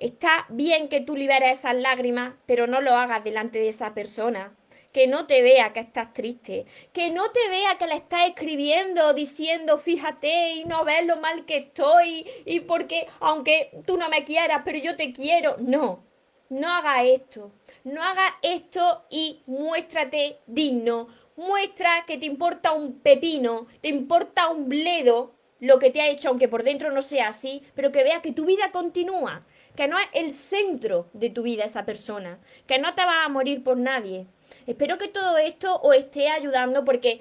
Está 0.00 0.46
bien 0.48 0.88
que 0.88 1.02
tú 1.02 1.14
liberes 1.14 1.58
esas 1.58 1.76
lágrimas, 1.76 2.32
pero 2.46 2.66
no 2.66 2.80
lo 2.80 2.94
hagas 2.94 3.22
delante 3.22 3.58
de 3.58 3.68
esa 3.68 3.92
persona. 3.92 4.56
Que 4.94 5.06
no 5.06 5.26
te 5.26 5.42
vea 5.42 5.74
que 5.74 5.80
estás 5.80 6.14
triste, 6.14 6.64
que 6.94 7.10
no 7.10 7.30
te 7.30 7.48
vea 7.50 7.76
que 7.78 7.86
le 7.86 7.96
estás 7.96 8.26
escribiendo 8.26 9.12
diciendo 9.12 9.78
fíjate 9.78 10.54
y 10.54 10.64
no 10.64 10.84
ves 10.84 11.06
lo 11.06 11.18
mal 11.18 11.44
que 11.44 11.58
estoy 11.58 12.26
y 12.44 12.60
porque 12.60 13.06
aunque 13.20 13.70
tú 13.86 13.98
no 13.98 14.08
me 14.08 14.24
quieras, 14.24 14.62
pero 14.64 14.78
yo 14.78 14.96
te 14.96 15.12
quiero. 15.12 15.56
No, 15.58 16.02
no 16.48 16.72
hagas 16.72 17.04
esto, 17.04 17.52
no 17.84 18.02
hagas 18.02 18.32
esto 18.40 19.04
y 19.10 19.42
muéstrate 19.46 20.38
digno, 20.46 21.08
muestra 21.36 22.04
que 22.06 22.16
te 22.16 22.26
importa 22.26 22.72
un 22.72 23.00
pepino, 23.00 23.66
te 23.82 23.88
importa 23.88 24.48
un 24.48 24.68
bledo 24.68 25.34
lo 25.60 25.78
que 25.78 25.90
te 25.90 26.00
ha 26.00 26.08
hecho, 26.08 26.30
aunque 26.30 26.48
por 26.48 26.64
dentro 26.64 26.90
no 26.90 27.02
sea 27.02 27.28
así, 27.28 27.62
pero 27.74 27.92
que 27.92 28.02
vea 28.02 28.22
que 28.22 28.32
tu 28.32 28.46
vida 28.46 28.72
continúa, 28.72 29.44
que 29.76 29.88
no 29.88 29.98
es 29.98 30.06
el 30.12 30.32
centro 30.32 31.08
de 31.12 31.30
tu 31.30 31.42
vida 31.42 31.64
esa 31.64 31.84
persona, 31.84 32.38
que 32.66 32.78
no 32.78 32.94
te 32.94 33.04
vas 33.04 33.24
a 33.24 33.28
morir 33.28 33.62
por 33.62 33.76
nadie. 33.76 34.26
Espero 34.66 34.98
que 34.98 35.08
todo 35.08 35.38
esto 35.38 35.80
os 35.82 35.94
esté 35.94 36.28
ayudando 36.28 36.84
porque 36.84 37.20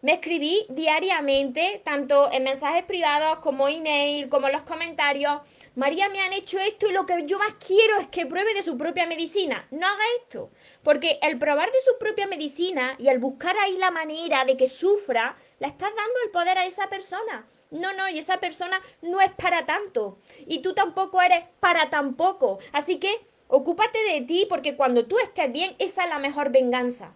me 0.00 0.14
escribí 0.14 0.64
diariamente, 0.68 1.82
tanto 1.84 2.30
en 2.30 2.44
mensajes 2.44 2.84
privados 2.84 3.38
como 3.40 3.68
email, 3.68 4.28
como 4.28 4.46
en 4.46 4.52
los 4.52 4.62
comentarios. 4.62 5.40
María, 5.74 6.08
me 6.08 6.20
han 6.20 6.32
hecho 6.32 6.58
esto 6.58 6.88
y 6.88 6.92
lo 6.92 7.04
que 7.04 7.26
yo 7.26 7.38
más 7.38 7.54
quiero 7.54 7.96
es 7.98 8.06
que 8.06 8.26
pruebe 8.26 8.54
de 8.54 8.62
su 8.62 8.78
propia 8.78 9.06
medicina. 9.06 9.66
No 9.70 9.86
haga 9.86 10.04
esto, 10.22 10.50
porque 10.82 11.18
el 11.22 11.38
probar 11.38 11.70
de 11.70 11.80
su 11.84 11.98
propia 11.98 12.26
medicina 12.26 12.94
y 12.98 13.08
el 13.08 13.18
buscar 13.18 13.56
ahí 13.58 13.76
la 13.76 13.90
manera 13.90 14.44
de 14.44 14.56
que 14.56 14.68
sufra, 14.68 15.36
le 15.58 15.66
estás 15.66 15.90
dando 15.90 16.14
el 16.24 16.30
poder 16.30 16.58
a 16.58 16.66
esa 16.66 16.88
persona. 16.88 17.46
No, 17.70 17.92
no, 17.92 18.08
y 18.08 18.18
esa 18.18 18.38
persona 18.38 18.80
no 19.02 19.20
es 19.20 19.30
para 19.32 19.66
tanto. 19.66 20.18
Y 20.46 20.60
tú 20.60 20.74
tampoco 20.74 21.20
eres 21.20 21.44
para 21.60 21.90
tampoco. 21.90 22.60
Así 22.72 22.98
que 22.98 23.12
ocúpate 23.48 23.98
de 24.12 24.20
ti 24.22 24.46
porque 24.48 24.76
cuando 24.76 25.06
tú 25.06 25.18
estés 25.18 25.52
bien, 25.52 25.74
esa 25.78 26.04
es 26.04 26.10
la 26.10 26.18
mejor 26.18 26.50
venganza. 26.50 27.14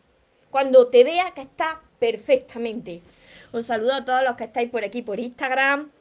Cuando 0.51 0.89
te 0.89 1.05
vea 1.05 1.33
que 1.33 1.41
está 1.41 1.81
perfectamente. 2.03 3.01
Un 3.53 3.63
saludo 3.63 3.95
a 3.95 4.05
todos 4.05 4.25
los 4.25 4.35
que 4.35 4.43
estáis 4.43 4.69
por 4.69 4.83
aquí 4.83 5.03
por 5.03 5.21
Instagram, 5.21 5.93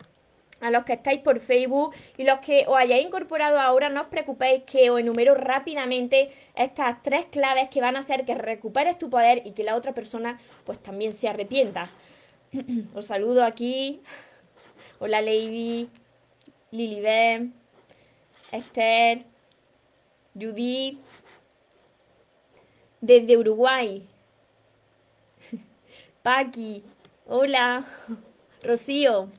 a 0.59 0.71
los 0.71 0.83
que 0.83 0.93
estáis 0.93 1.19
por 1.21 1.39
Facebook 1.39 1.93
y 2.17 2.23
los 2.23 2.39
que 2.39 2.65
os 2.67 2.75
hayáis 2.75 3.05
incorporado 3.05 3.59
ahora, 3.59 3.87
no 3.89 4.01
os 4.01 4.07
preocupéis 4.07 4.63
que 4.63 4.89
os 4.89 4.99
enumero 4.99 5.35
rápidamente 5.35 6.31
estas 6.55 7.03
tres 7.03 7.27
claves 7.27 7.69
que 7.69 7.81
van 7.81 7.97
a 7.97 7.99
hacer 7.99 8.25
que 8.25 8.33
recuperes 8.33 8.97
tu 8.97 9.11
poder 9.11 9.43
y 9.45 9.51
que 9.51 9.63
la 9.63 9.75
otra 9.75 9.93
persona 9.93 10.39
pues 10.65 10.79
también 10.79 11.13
se 11.13 11.29
arrepienta. 11.29 11.91
os 12.95 13.05
saludo 13.05 13.43
aquí. 13.43 14.01
Hola 14.97 15.21
Lady, 15.21 15.87
Lilibet, 16.71 17.43
Esther, 18.51 19.23
Judy, 20.33 20.97
desde 23.01 23.37
Uruguay. 23.37 24.10
Paqui, 26.23 26.83
hola, 27.25 27.83
Rocío. 28.63 29.29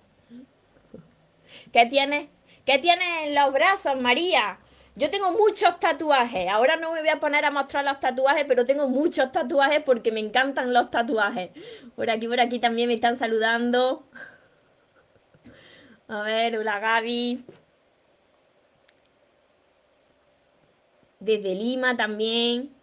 ¿Qué 1.72 1.86
tienes? 1.86 2.28
¿Qué 2.64 2.78
tienes 2.78 3.06
en 3.24 3.34
los 3.36 3.52
brazos, 3.52 4.00
María? 4.00 4.58
Yo 4.96 5.08
tengo 5.08 5.30
muchos 5.32 5.78
tatuajes. 5.78 6.48
Ahora 6.50 6.76
no 6.76 6.92
me 6.92 7.00
voy 7.00 7.08
a 7.08 7.20
poner 7.20 7.44
a 7.44 7.50
mostrar 7.50 7.84
los 7.84 8.00
tatuajes, 8.00 8.44
pero 8.46 8.64
tengo 8.64 8.88
muchos 8.88 9.30
tatuajes 9.30 9.80
porque 9.84 10.10
me 10.10 10.20
encantan 10.20 10.72
los 10.72 10.90
tatuajes. 10.90 11.50
Por 11.94 12.10
aquí, 12.10 12.26
por 12.26 12.40
aquí 12.40 12.58
también 12.58 12.88
me 12.88 12.94
están 12.94 13.16
saludando. 13.16 14.04
A 16.08 16.22
ver, 16.22 16.58
hola 16.58 16.80
Gaby. 16.80 17.44
Desde 21.20 21.54
Lima 21.54 21.96
también. 21.96 22.74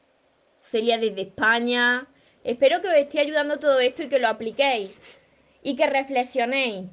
Celia 0.61 0.97
desde 0.97 1.21
España. 1.21 2.07
Espero 2.43 2.81
que 2.81 2.87
os 2.87 2.93
esté 2.93 3.19
ayudando 3.19 3.59
todo 3.59 3.79
esto 3.79 4.03
y 4.03 4.09
que 4.09 4.19
lo 4.19 4.27
apliquéis. 4.27 4.91
Y 5.61 5.75
que 5.75 5.87
reflexionéis. 5.87 6.87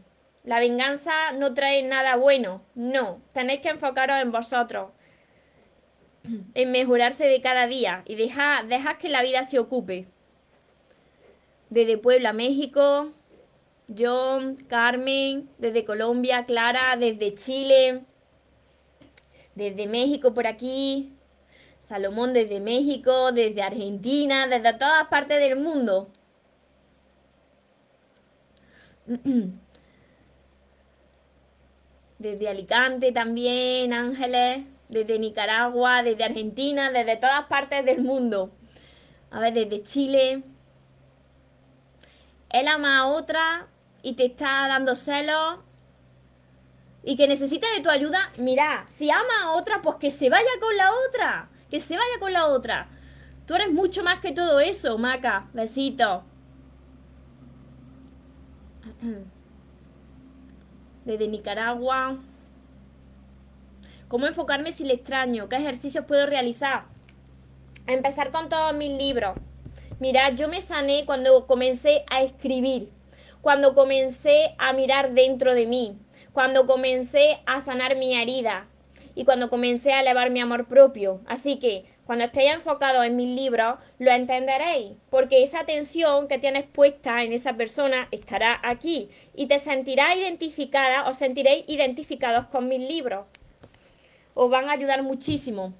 La 0.44 0.60
venganza 0.60 1.32
no 1.32 1.54
trae 1.54 1.82
nada 1.82 2.16
bueno. 2.16 2.62
No. 2.74 3.22
Tenéis 3.32 3.60
que 3.60 3.68
enfocaros 3.68 4.20
en 4.20 4.32
vosotros. 4.32 4.90
En 6.54 6.72
mejorarse 6.72 7.26
de 7.26 7.40
cada 7.40 7.66
día. 7.66 8.02
Y 8.06 8.16
dejad, 8.16 8.66
que 8.98 9.08
la 9.08 9.22
vida 9.22 9.44
se 9.44 9.58
ocupe. 9.58 10.06
Desde 11.70 11.98
Puebla, 11.98 12.32
México. 12.32 13.12
John, 13.96 14.56
Carmen, 14.68 15.48
desde 15.58 15.84
Colombia, 15.84 16.44
Clara, 16.44 16.96
desde 16.98 17.34
Chile, 17.34 18.02
desde 19.54 19.86
México 19.86 20.34
por 20.34 20.46
aquí, 20.46 21.12
Salomón 21.86 22.32
desde 22.32 22.58
México, 22.58 23.30
desde 23.30 23.62
Argentina, 23.62 24.48
desde 24.48 24.72
todas 24.72 25.06
partes 25.06 25.38
del 25.38 25.56
mundo. 25.56 26.10
Desde 32.18 32.48
Alicante 32.48 33.12
también, 33.12 33.92
Ángeles, 33.92 34.64
desde 34.88 35.18
Nicaragua, 35.18 36.02
desde 36.02 36.24
Argentina, 36.24 36.90
desde 36.90 37.16
todas 37.16 37.44
partes 37.44 37.84
del 37.84 38.00
mundo. 38.02 38.50
A 39.30 39.38
ver, 39.38 39.52
desde 39.52 39.82
Chile. 39.82 40.42
Él 42.48 42.68
ama 42.68 43.00
a 43.00 43.06
otra 43.06 43.68
y 44.02 44.14
te 44.14 44.24
está 44.24 44.66
dando 44.66 44.96
celos 44.96 45.58
y 47.02 47.16
que 47.16 47.28
necesita 47.28 47.66
de 47.74 47.82
tu 47.82 47.90
ayuda, 47.90 48.32
mira, 48.38 48.86
si 48.88 49.10
ama 49.10 49.42
a 49.42 49.52
otra, 49.52 49.82
pues 49.82 49.96
que 49.96 50.10
se 50.10 50.30
vaya 50.30 50.50
con 50.58 50.74
la 50.74 50.90
otra, 51.06 51.50
que 51.70 51.80
se 51.80 51.96
vaya 51.96 52.18
con 52.20 52.32
la 52.32 52.46
otra. 52.46 52.88
Tú 53.46 53.54
eres 53.54 53.72
mucho 53.72 54.02
más 54.02 54.20
que 54.20 54.32
todo 54.32 54.60
eso, 54.60 54.98
Maca. 54.98 55.48
Besito. 55.52 56.24
Desde 61.04 61.28
Nicaragua. 61.28 62.18
¿Cómo 64.08 64.26
enfocarme 64.26 64.72
si 64.72 64.84
le 64.84 64.94
extraño? 64.94 65.48
¿Qué 65.48 65.56
ejercicios 65.56 66.04
puedo 66.04 66.26
realizar? 66.26 66.84
Empezar 67.86 68.30
con 68.30 68.48
todos 68.48 68.74
mis 68.74 68.96
libros. 68.96 69.36
Mira, 69.98 70.30
yo 70.30 70.48
me 70.48 70.60
sané 70.60 71.04
cuando 71.06 71.46
comencé 71.46 72.04
a 72.10 72.20
escribir 72.20 72.90
cuando 73.46 73.74
comencé 73.74 74.56
a 74.58 74.72
mirar 74.72 75.12
dentro 75.12 75.54
de 75.54 75.66
mí, 75.66 76.00
cuando 76.32 76.66
comencé 76.66 77.38
a 77.46 77.60
sanar 77.60 77.94
mi 77.94 78.16
herida 78.16 78.66
y 79.16 79.24
cuando 79.24 79.50
comencé 79.50 79.92
a 79.92 80.02
elevar 80.02 80.30
mi 80.30 80.40
amor 80.40 80.68
propio. 80.68 81.20
Así 81.26 81.58
que 81.58 81.86
cuando 82.04 82.26
estéis 82.26 82.52
enfocados 82.52 83.04
en 83.04 83.16
mis 83.16 83.34
libros, 83.34 83.78
lo 83.98 84.12
entenderéis, 84.12 84.92
porque 85.10 85.42
esa 85.42 85.60
atención 85.60 86.28
que 86.28 86.38
tienes 86.38 86.64
puesta 86.66 87.24
en 87.24 87.32
esa 87.32 87.54
persona 87.54 88.06
estará 88.12 88.60
aquí 88.62 89.08
y 89.34 89.46
te 89.46 89.58
sentirás 89.58 90.14
identificada, 90.16 91.08
os 91.08 91.16
sentiréis 91.16 91.64
identificados 91.66 92.46
con 92.46 92.68
mis 92.68 92.78
libros. 92.78 93.26
Os 94.34 94.50
van 94.50 94.68
a 94.68 94.72
ayudar 94.72 95.02
muchísimo. 95.02 95.72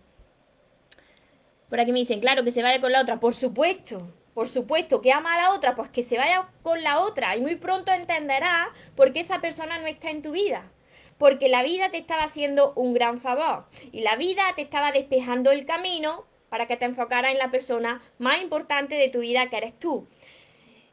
Por 1.69 1.79
aquí 1.79 1.93
me 1.93 1.99
dicen, 1.99 2.21
claro, 2.21 2.43
que 2.43 2.51
se 2.51 2.63
vaya 2.63 2.81
con 2.81 2.91
la 2.91 3.03
otra. 3.03 3.21
Por 3.21 3.35
supuesto, 3.35 4.09
por 4.33 4.49
supuesto, 4.49 5.03
que 5.03 5.13
ama 5.13 5.35
a 5.35 5.43
la 5.43 5.55
otra, 5.55 5.75
pues 5.75 5.91
que 5.91 6.03
se 6.03 6.17
vaya 6.17 6.49
con 6.63 6.83
la 6.83 7.01
otra 7.01 7.37
y 7.37 7.43
muy 7.43 7.57
pronto 7.57 7.93
entenderá 7.93 8.73
por 8.95 9.13
qué 9.13 9.21
esa 9.21 9.43
persona 9.43 9.79
no 9.79 9.87
está 9.87 10.11
en 10.11 10.23
tu 10.23 10.33
vida. 10.33 10.71
Porque 11.19 11.49
la 11.49 11.63
vida 11.63 11.91
te 11.91 11.99
estaba 11.99 12.25
haciendo 12.25 12.73
un 12.75 12.93
gran 12.93 13.19
favor 13.19 13.67
y 13.93 14.01
la 14.01 14.17
vida 14.17 14.43
te 14.55 14.63
estaba 14.63 14.93
despejando 14.93 15.51
el 15.51 15.65
camino 15.65 16.25
para 16.49 16.67
que 16.67 16.77
te 16.77 16.85
enfocara 16.85 17.31
en 17.31 17.39
la 17.39 17.51
persona 17.51 18.03
más 18.19 18.43
importante 18.43 18.95
de 18.95 19.09
tu 19.09 19.21
vida 19.21 19.49
que 19.49 19.57
eres 19.57 19.79
tú. 19.79 20.07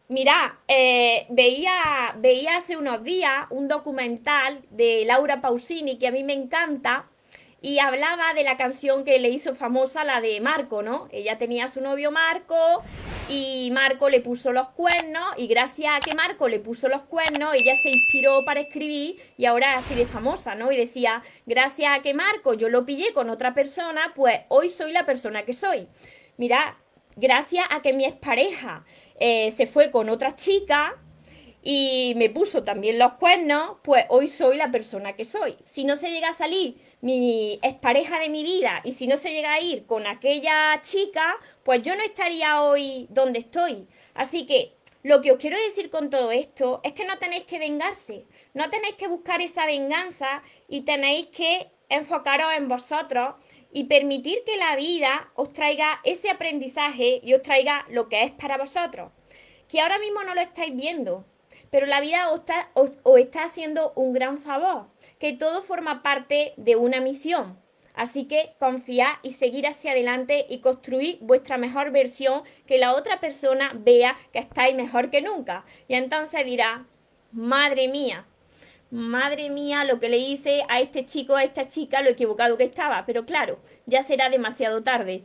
Mira, 0.10 0.60
eh, 0.68 1.26
veía, 1.30 2.16
veía 2.18 2.58
hace 2.58 2.78
unos 2.78 3.04
días 3.04 3.48
un 3.50 3.68
documental 3.68 4.62
de 4.70 5.06
Laura 5.06 5.42
Pausini 5.42 5.98
que 5.98 6.08
a 6.08 6.12
mí 6.12 6.24
me 6.24 6.34
encanta 6.34 7.08
y 7.64 7.80
hablaba 7.80 8.34
de 8.34 8.44
la 8.44 8.58
canción 8.58 9.06
que 9.06 9.18
le 9.20 9.30
hizo 9.30 9.56
famosa, 9.56 10.04
la 10.04 10.20
de 10.20 10.42
Marco, 10.42 10.84
¿no? 10.84 11.08
Ella 11.14 11.38
tenía 11.38 11.64
a 11.64 11.68
su 11.70 11.80
novio 11.80 12.12
Marco 12.12 12.84
y 13.30 13.70
Marco 13.72 14.10
le 14.10 14.20
puso 14.20 14.52
los 14.52 14.68
cuernos 14.72 15.24
y 15.38 15.48
gracias 15.48 15.96
a 15.96 16.02
que 16.02 16.14
Marco 16.14 16.50
le 16.50 16.60
puso 16.60 16.90
los 16.90 17.04
cuernos, 17.04 17.56
ella 17.56 17.74
se 17.82 17.88
inspiró 17.88 18.44
para 18.44 18.60
escribir 18.60 19.16
y 19.38 19.46
ahora 19.46 19.78
es 19.78 19.86
así 19.86 19.96
de 19.96 20.06
famosa, 20.06 20.56
¿no? 20.56 20.74
Y 20.74 20.78
decía, 20.78 21.24
gracias 21.46 21.98
a 21.98 22.02
que 22.02 22.14
Marco 22.14 22.54
yo 22.54 22.68
lo 22.68 22.86
pillé 22.86 23.14
con 23.14 23.30
otra 23.30 23.54
persona, 23.54 24.12
pues 24.14 24.42
hoy 24.50 24.68
soy 24.68 24.92
la 24.92 25.06
persona 25.06 25.44
que 25.44 25.54
soy. 25.54 25.88
Mira, 26.36 26.78
gracias 27.16 27.66
a 27.70 27.82
que 27.82 27.94
mi 27.94 28.04
expareja 28.04 28.84
eh, 29.22 29.52
se 29.52 29.68
fue 29.68 29.90
con 29.90 30.10
otra 30.10 30.36
chica, 30.36 30.98
y 31.66 32.14
me 32.18 32.30
puso 32.30 32.66
también 32.66 33.00
los 33.00 33.14
cuernos, 33.14 33.78
pues 33.84 34.06
hoy 34.10 34.28
soy 34.28 34.58
la 34.58 34.70
persona 34.70 35.14
que 35.14 35.24
soy. 35.24 35.56
Si 35.64 35.86
no 35.86 35.96
se 35.96 36.12
llega 36.12 36.28
a 36.28 36.34
salir 36.34 36.76
mi 37.04 37.60
expareja 37.62 38.18
de 38.22 38.30
mi 38.30 38.44
vida 38.44 38.80
y 38.86 38.94
si 38.94 39.08
no 39.08 39.18
se 39.18 39.34
llega 39.34 39.54
a 39.54 39.60
ir 39.60 39.86
con 39.86 40.08
aquella 40.08 40.80
chica, 40.82 41.36
pues 41.64 41.82
yo 41.82 41.98
no 41.98 42.02
estaría 42.02 42.62
hoy 42.62 43.08
donde 43.10 43.40
estoy. 43.40 43.90
Así 44.14 44.46
que 44.46 44.78
lo 45.04 45.20
que 45.22 45.34
os 45.34 45.38
quiero 45.38 45.58
decir 45.58 45.90
con 45.90 46.10
todo 46.10 46.32
esto 46.32 46.80
es 46.82 46.94
que 46.94 47.04
no 47.06 47.18
tenéis 47.18 47.44
que 47.44 47.60
vengarse, 47.60 48.26
no 48.54 48.70
tenéis 48.70 48.96
que 48.96 49.10
buscar 49.10 49.42
esa 49.42 49.66
venganza 49.66 50.44
y 50.70 50.82
tenéis 50.82 51.28
que 51.28 51.72
enfocaros 51.90 52.54
en 52.56 52.70
vosotros 52.70 53.36
y 53.74 53.84
permitir 53.84 54.42
que 54.46 54.56
la 54.56 54.78
vida 54.78 55.30
os 55.36 55.52
traiga 55.52 56.00
ese 56.06 56.30
aprendizaje 56.30 57.20
y 57.22 57.34
os 57.34 57.42
traiga 57.42 57.86
lo 57.90 58.08
que 58.08 58.24
es 58.24 58.32
para 58.32 58.58
vosotros. 58.58 59.12
Que 59.68 59.82
ahora 59.82 60.00
mismo 60.00 60.24
no 60.24 60.36
lo 60.36 60.40
estáis 60.40 60.74
viendo, 60.74 61.26
pero 61.74 61.88
la 61.88 62.02
vida 62.02 62.30
os 62.30 62.42
está, 62.42 62.70
está 63.18 63.46
haciendo 63.46 63.94
un 63.96 64.14
gran 64.14 64.44
favor, 64.44 64.86
que 65.18 65.34
todo 65.34 65.64
forma 65.64 66.04
parte 66.04 66.54
de 66.56 66.76
una 66.76 67.02
misión. 67.02 67.58
Así 67.96 68.26
que 68.26 68.54
confiad 68.60 69.14
y 69.24 69.32
seguir 69.32 69.66
hacia 69.66 69.94
adelante 69.94 70.46
y 70.48 70.60
construir 70.60 71.18
vuestra 71.22 71.58
mejor 71.58 71.90
versión, 71.90 72.44
que 72.68 72.78
la 72.78 72.94
otra 72.94 73.20
persona 73.20 73.72
vea 73.74 74.16
que 74.32 74.38
estáis 74.38 74.76
mejor 74.76 75.10
que 75.10 75.24
nunca. 75.24 75.66
Y 75.88 75.96
entonces 75.96 76.46
dirá, 76.46 76.86
madre 77.32 77.88
mía, 77.88 78.28
madre 78.92 79.50
mía, 79.50 79.84
lo 79.84 80.00
que 80.00 80.10
le 80.10 80.20
hice 80.20 80.64
a 80.70 80.80
este 80.80 81.06
chico, 81.06 81.36
a 81.36 81.44
esta 81.44 81.68
chica, 81.68 82.04
lo 82.04 82.12
equivocado 82.12 82.56
que 82.56 82.66
estaba. 82.66 83.04
Pero 83.08 83.26
claro, 83.26 83.58
ya 83.88 84.04
será 84.04 84.30
demasiado 84.30 84.84
tarde. 84.84 85.24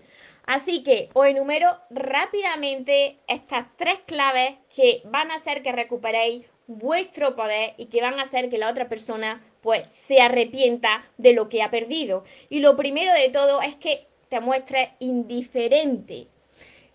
Así 0.49 0.83
que 0.83 1.11
os 1.13 1.27
enumero 1.27 1.69
rápidamente 1.91 3.19
estas 3.29 3.67
tres 3.77 3.99
claves 4.07 4.55
que 4.75 5.03
van 5.05 5.31
a 5.31 5.35
hacer 5.35 5.63
que 5.63 5.73
recuperéis 5.73 6.47
vuestro 6.67 7.37
poder 7.37 7.75
y 7.77 7.87
que 7.89 8.01
van 8.01 8.19
a 8.19 8.23
hacer 8.23 8.49
que 8.49 8.57
la 8.57 8.71
otra 8.71 8.89
persona 8.89 9.45
pues 9.61 9.91
se 9.91 10.23
arrepienta 10.23 11.05
de 11.19 11.35
lo 11.35 11.51
que 11.51 11.63
ha 11.63 11.71
perdido. 11.71 12.25
Y 12.49 12.61
lo 12.61 12.77
primero 12.77 13.13
de 13.13 13.29
todo 13.29 13.61
es 13.61 13.77
que 13.77 14.07
te 14.31 14.41
muestres 14.41 14.89
indiferente, 15.01 16.29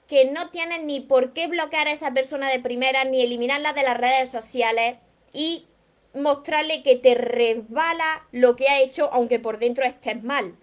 que 0.08 0.26
no 0.26 0.50
tienes 0.50 0.82
ni 0.82 1.02
por 1.02 1.34
qué 1.34 1.46
bloquear 1.46 1.88
a 1.88 1.92
esa 1.92 2.12
persona 2.12 2.50
de 2.50 2.60
primera 2.60 3.04
ni 3.04 3.22
eliminarla 3.22 3.74
de 3.74 3.84
las 3.84 4.00
redes 4.00 4.32
sociales 4.32 4.98
y 5.32 5.68
mostrarle 6.16 6.82
que 6.82 6.96
te 6.96 7.14
resbala 7.14 8.28
lo 8.32 8.56
que 8.56 8.68
ha 8.70 8.82
hecho 8.82 9.14
aunque 9.14 9.40
por 9.40 9.60
dentro 9.60 9.86
estés 9.86 10.24
mal 10.24 10.56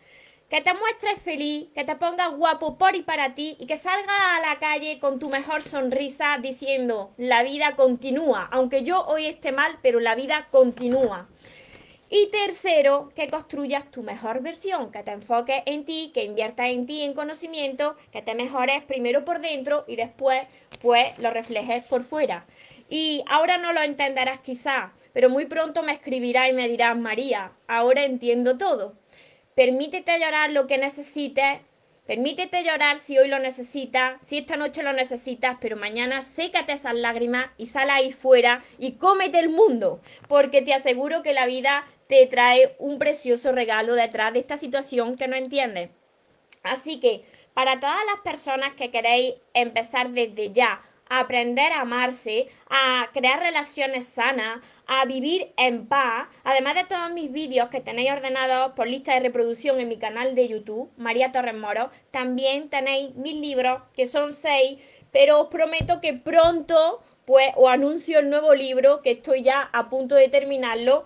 que 0.50 0.60
te 0.60 0.74
muestres 0.74 1.22
feliz, 1.22 1.68
que 1.74 1.84
te 1.84 1.94
pongas 1.94 2.36
guapo 2.36 2.76
por 2.76 2.96
y 2.96 3.02
para 3.02 3.36
ti 3.36 3.56
y 3.60 3.66
que 3.66 3.76
salgas 3.76 4.16
a 4.18 4.40
la 4.40 4.58
calle 4.58 4.98
con 4.98 5.20
tu 5.20 5.30
mejor 5.30 5.62
sonrisa 5.62 6.38
diciendo, 6.42 7.12
la 7.16 7.44
vida 7.44 7.76
continúa, 7.76 8.48
aunque 8.50 8.82
yo 8.82 9.04
hoy 9.06 9.26
esté 9.26 9.52
mal, 9.52 9.78
pero 9.80 10.00
la 10.00 10.16
vida 10.16 10.48
continúa. 10.50 11.28
Y 12.08 12.26
tercero, 12.32 13.12
que 13.14 13.28
construyas 13.28 13.88
tu 13.92 14.02
mejor 14.02 14.42
versión, 14.42 14.90
que 14.90 15.04
te 15.04 15.12
enfoques 15.12 15.62
en 15.66 15.84
ti, 15.84 16.10
que 16.12 16.24
inviertas 16.24 16.70
en 16.70 16.84
ti 16.84 17.02
en 17.02 17.14
conocimiento, 17.14 17.96
que 18.10 18.20
te 18.20 18.34
mejores 18.34 18.82
primero 18.82 19.24
por 19.24 19.40
dentro 19.40 19.84
y 19.86 19.94
después 19.94 20.42
pues 20.82 21.16
lo 21.20 21.30
reflejes 21.30 21.84
por 21.84 22.02
fuera. 22.02 22.44
Y 22.88 23.22
ahora 23.28 23.56
no 23.58 23.72
lo 23.72 23.82
entenderás 23.82 24.40
quizá, 24.40 24.94
pero 25.12 25.30
muy 25.30 25.46
pronto 25.46 25.84
me 25.84 25.92
escribirás 25.92 26.48
y 26.48 26.54
me 26.54 26.66
dirás, 26.66 26.98
María, 26.98 27.52
ahora 27.68 28.02
entiendo 28.02 28.58
todo. 28.58 28.99
Permítete 29.60 30.18
llorar 30.18 30.52
lo 30.52 30.66
que 30.66 30.78
necesites, 30.78 31.58
Permítete 32.06 32.64
llorar 32.64 32.98
si 32.98 33.18
hoy 33.18 33.28
lo 33.28 33.38
necesitas, 33.38 34.18
si 34.24 34.38
esta 34.38 34.56
noche 34.56 34.82
lo 34.82 34.94
necesitas, 34.94 35.58
pero 35.60 35.76
mañana 35.76 36.22
sécate 36.22 36.72
esas 36.72 36.94
lágrimas 36.94 37.50
y 37.58 37.66
sal 37.66 37.90
ahí 37.90 38.10
fuera 38.10 38.64
y 38.78 38.92
cómete 38.92 39.38
el 39.38 39.50
mundo, 39.50 40.00
porque 40.28 40.62
te 40.62 40.72
aseguro 40.72 41.22
que 41.22 41.34
la 41.34 41.44
vida 41.44 41.84
te 42.08 42.26
trae 42.26 42.74
un 42.78 42.98
precioso 42.98 43.52
regalo 43.52 43.96
detrás 43.96 44.32
de 44.32 44.38
esta 44.38 44.56
situación 44.56 45.16
que 45.16 45.28
no 45.28 45.36
entiendes. 45.36 45.90
Así 46.62 46.98
que, 46.98 47.26
para 47.52 47.80
todas 47.80 48.00
las 48.06 48.22
personas 48.24 48.72
que 48.72 48.90
queréis 48.90 49.34
empezar 49.52 50.10
desde 50.12 50.52
ya 50.52 50.80
aprender 51.10 51.72
a 51.72 51.82
amarse, 51.82 52.48
a 52.70 53.10
crear 53.12 53.40
relaciones 53.40 54.06
sanas, 54.06 54.60
a 54.86 55.04
vivir 55.04 55.52
en 55.58 55.86
paz. 55.86 56.28
Además 56.44 56.76
de 56.76 56.84
todos 56.84 57.12
mis 57.12 57.30
vídeos 57.30 57.68
que 57.68 57.80
tenéis 57.80 58.12
ordenados 58.12 58.72
por 58.72 58.88
lista 58.88 59.12
de 59.12 59.20
reproducción 59.20 59.78
en 59.80 59.88
mi 59.88 59.98
canal 59.98 60.34
de 60.34 60.48
YouTube, 60.48 60.90
María 60.96 61.32
Torres 61.32 61.54
Moro, 61.54 61.90
también 62.10 62.70
tenéis 62.70 63.14
mis 63.16 63.34
libros, 63.34 63.82
que 63.92 64.06
son 64.06 64.34
seis, 64.34 64.78
pero 65.10 65.40
os 65.42 65.48
prometo 65.48 66.00
que 66.00 66.14
pronto 66.14 67.02
pues 67.26 67.52
os 67.56 67.68
anuncio 67.68 68.18
el 68.20 68.30
nuevo 68.30 68.54
libro, 68.54 69.02
que 69.02 69.12
estoy 69.12 69.42
ya 69.42 69.68
a 69.72 69.88
punto 69.88 70.14
de 70.14 70.28
terminarlo, 70.28 71.04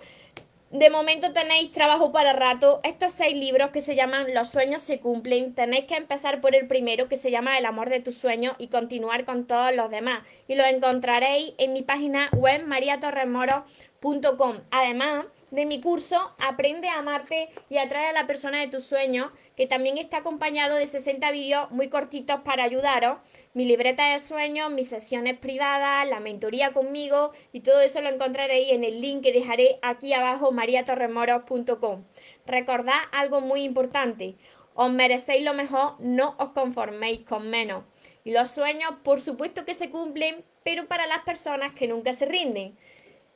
de 0.75 0.90
momento 0.90 1.33
tenéis 1.33 1.71
trabajo 1.71 2.11
para 2.11 2.33
rato. 2.33 2.81
Estos 2.83 3.12
seis 3.12 3.37
libros 3.37 3.71
que 3.71 3.81
se 3.81 3.95
llaman 3.95 4.35
Los 4.35 4.49
sueños 4.49 4.83
se 4.83 4.99
cumplen. 4.99 5.54
Tenéis 5.54 5.85
que 5.85 5.95
empezar 5.95 6.40
por 6.40 6.57
el 6.57 6.66
primero 6.66 7.09
que 7.09 7.14
se 7.14 7.31
llama 7.31 7.57
El 7.57 7.64
amor 7.64 7.90
de 7.90 8.00
tus 8.00 8.16
sueños 8.19 8.57
y 8.59 8.66
continuar 8.66 9.25
con 9.25 9.47
todos 9.47 9.73
los 9.73 9.88
demás. 9.88 10.25
Y 10.49 10.57
los 10.57 10.66
encontraréis 10.66 11.54
en 11.59 11.75
mi 11.75 11.83
página 11.83 12.28
web 12.33 12.66
mariatorremoro.com. 12.66 14.57
Además, 14.73 15.26
de 15.51 15.67
mi 15.67 15.81
curso 15.81 16.35
Aprende 16.45 16.89
a 16.89 16.99
amarte 16.99 17.49
y 17.69 17.79
atrae 17.79 18.09
a 18.09 18.13
la 18.13 18.27
persona 18.27 18.61
de 18.61 18.69
tus 18.69 18.85
sueños, 18.85 19.31
que 19.57 19.67
también 19.67 19.99
está 19.99 20.19
acompañado 20.19 20.77
de 20.77 20.87
60 20.87 21.31
vídeos 21.31 21.71
muy 21.71 21.89
cortitos 21.89 22.41
para 22.41 22.65
ayudaros, 22.65 23.19
mi 23.55 23.65
libreta 23.65 24.13
de 24.13 24.19
sueños, 24.19 24.71
mis 24.71 24.89
sesiones 24.89 25.39
privadas, 25.39 26.09
la 26.09 26.21
mentoría 26.21 26.73
conmigo 26.73 27.33
y 27.53 27.61
todo 27.61 27.81
eso 27.81 28.01
lo 28.01 28.09
encontraréis 28.09 28.73
en 28.73 28.85
el 28.85 29.01
link 29.01 29.23
que 29.23 29.33
dejaré 29.33 29.79
aquí 29.83 30.13
abajo 30.13 30.53
mariatorremoros.com. 30.53 32.05
Recordad 32.47 32.99
algo 33.13 33.41
muy 33.41 33.63
importante, 33.63 34.37
os 34.75 34.91
merecéis 34.91 35.45
lo 35.45 35.55
mejor, 35.55 35.95
no 36.01 36.35
os 36.39 36.51
conforméis 36.51 37.21
con 37.21 37.49
menos. 37.49 37.85
Y 38.25 38.33
los 38.33 38.51
sueños, 38.51 38.93
por 39.05 39.21
supuesto 39.21 39.65
que 39.65 39.75
se 39.75 39.91
cumplen, 39.91 40.45
pero 40.65 40.87
para 40.87 41.07
las 41.07 41.21
personas 41.25 41.75
que 41.75 41.87
nunca 41.87 42.13
se 42.13 42.27
rinden. 42.27 42.77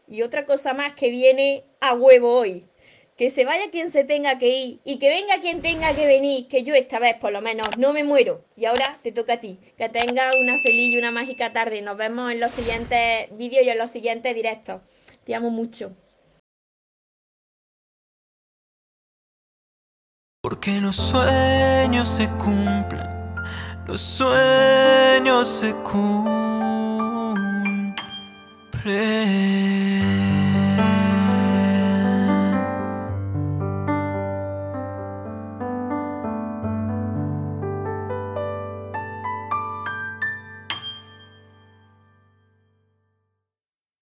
Y 0.09 0.23
otra 0.23 0.47
cosa 0.47 0.75
más 0.75 0.95
que 0.95 1.11
viene 1.11 1.65
a 1.81 1.95
huevo 1.95 2.35
hoy. 2.35 2.67
Que 3.17 3.31
se 3.31 3.45
vaya 3.45 3.71
quien 3.71 3.91
se 3.91 4.05
tenga 4.05 4.39
que 4.39 4.49
ir 4.49 4.81
y 4.85 4.99
que 4.99 5.09
venga 5.09 5.41
quien 5.41 5.61
tenga 5.61 5.95
que 5.95 6.07
venir, 6.07 6.47
que 6.47 6.63
yo 6.63 6.75
esta 6.75 7.01
vez 7.01 7.17
por 7.17 7.33
lo 7.33 7.41
menos 7.41 7.67
no 7.77 7.93
me 7.93 8.05
muero. 8.05 8.45
Y 8.57 8.65
ahora 8.67 9.01
te 9.03 9.13
toca 9.13 9.35
a 9.35 9.41
ti. 9.41 9.59
Que 9.77 9.89
tengas 9.89 10.35
una 10.41 10.61
feliz 10.63 10.93
y 10.93 10.99
una 10.99 11.11
mágica 11.11 11.53
tarde. 11.53 11.83
Nos 11.83 11.97
vemos 11.97 12.31
en 12.33 12.41
los 12.41 12.53
siguientes 12.53 13.27
vídeos 13.37 13.67
y 13.67 13.71
en 13.71 13.79
los 13.79 13.91
siguientes 13.91 14.35
directos. 14.35 14.83
Te 15.25 15.35
amo 15.35 15.51
mucho. 15.51 15.95
Porque 20.41 20.81
los 20.81 20.97
sueños 20.97 22.09
se 22.09 22.27
cumplen, 22.39 23.35
los 23.87 24.01
sueños 24.01 25.49
se 25.49 25.75
cumplen. 25.83 27.19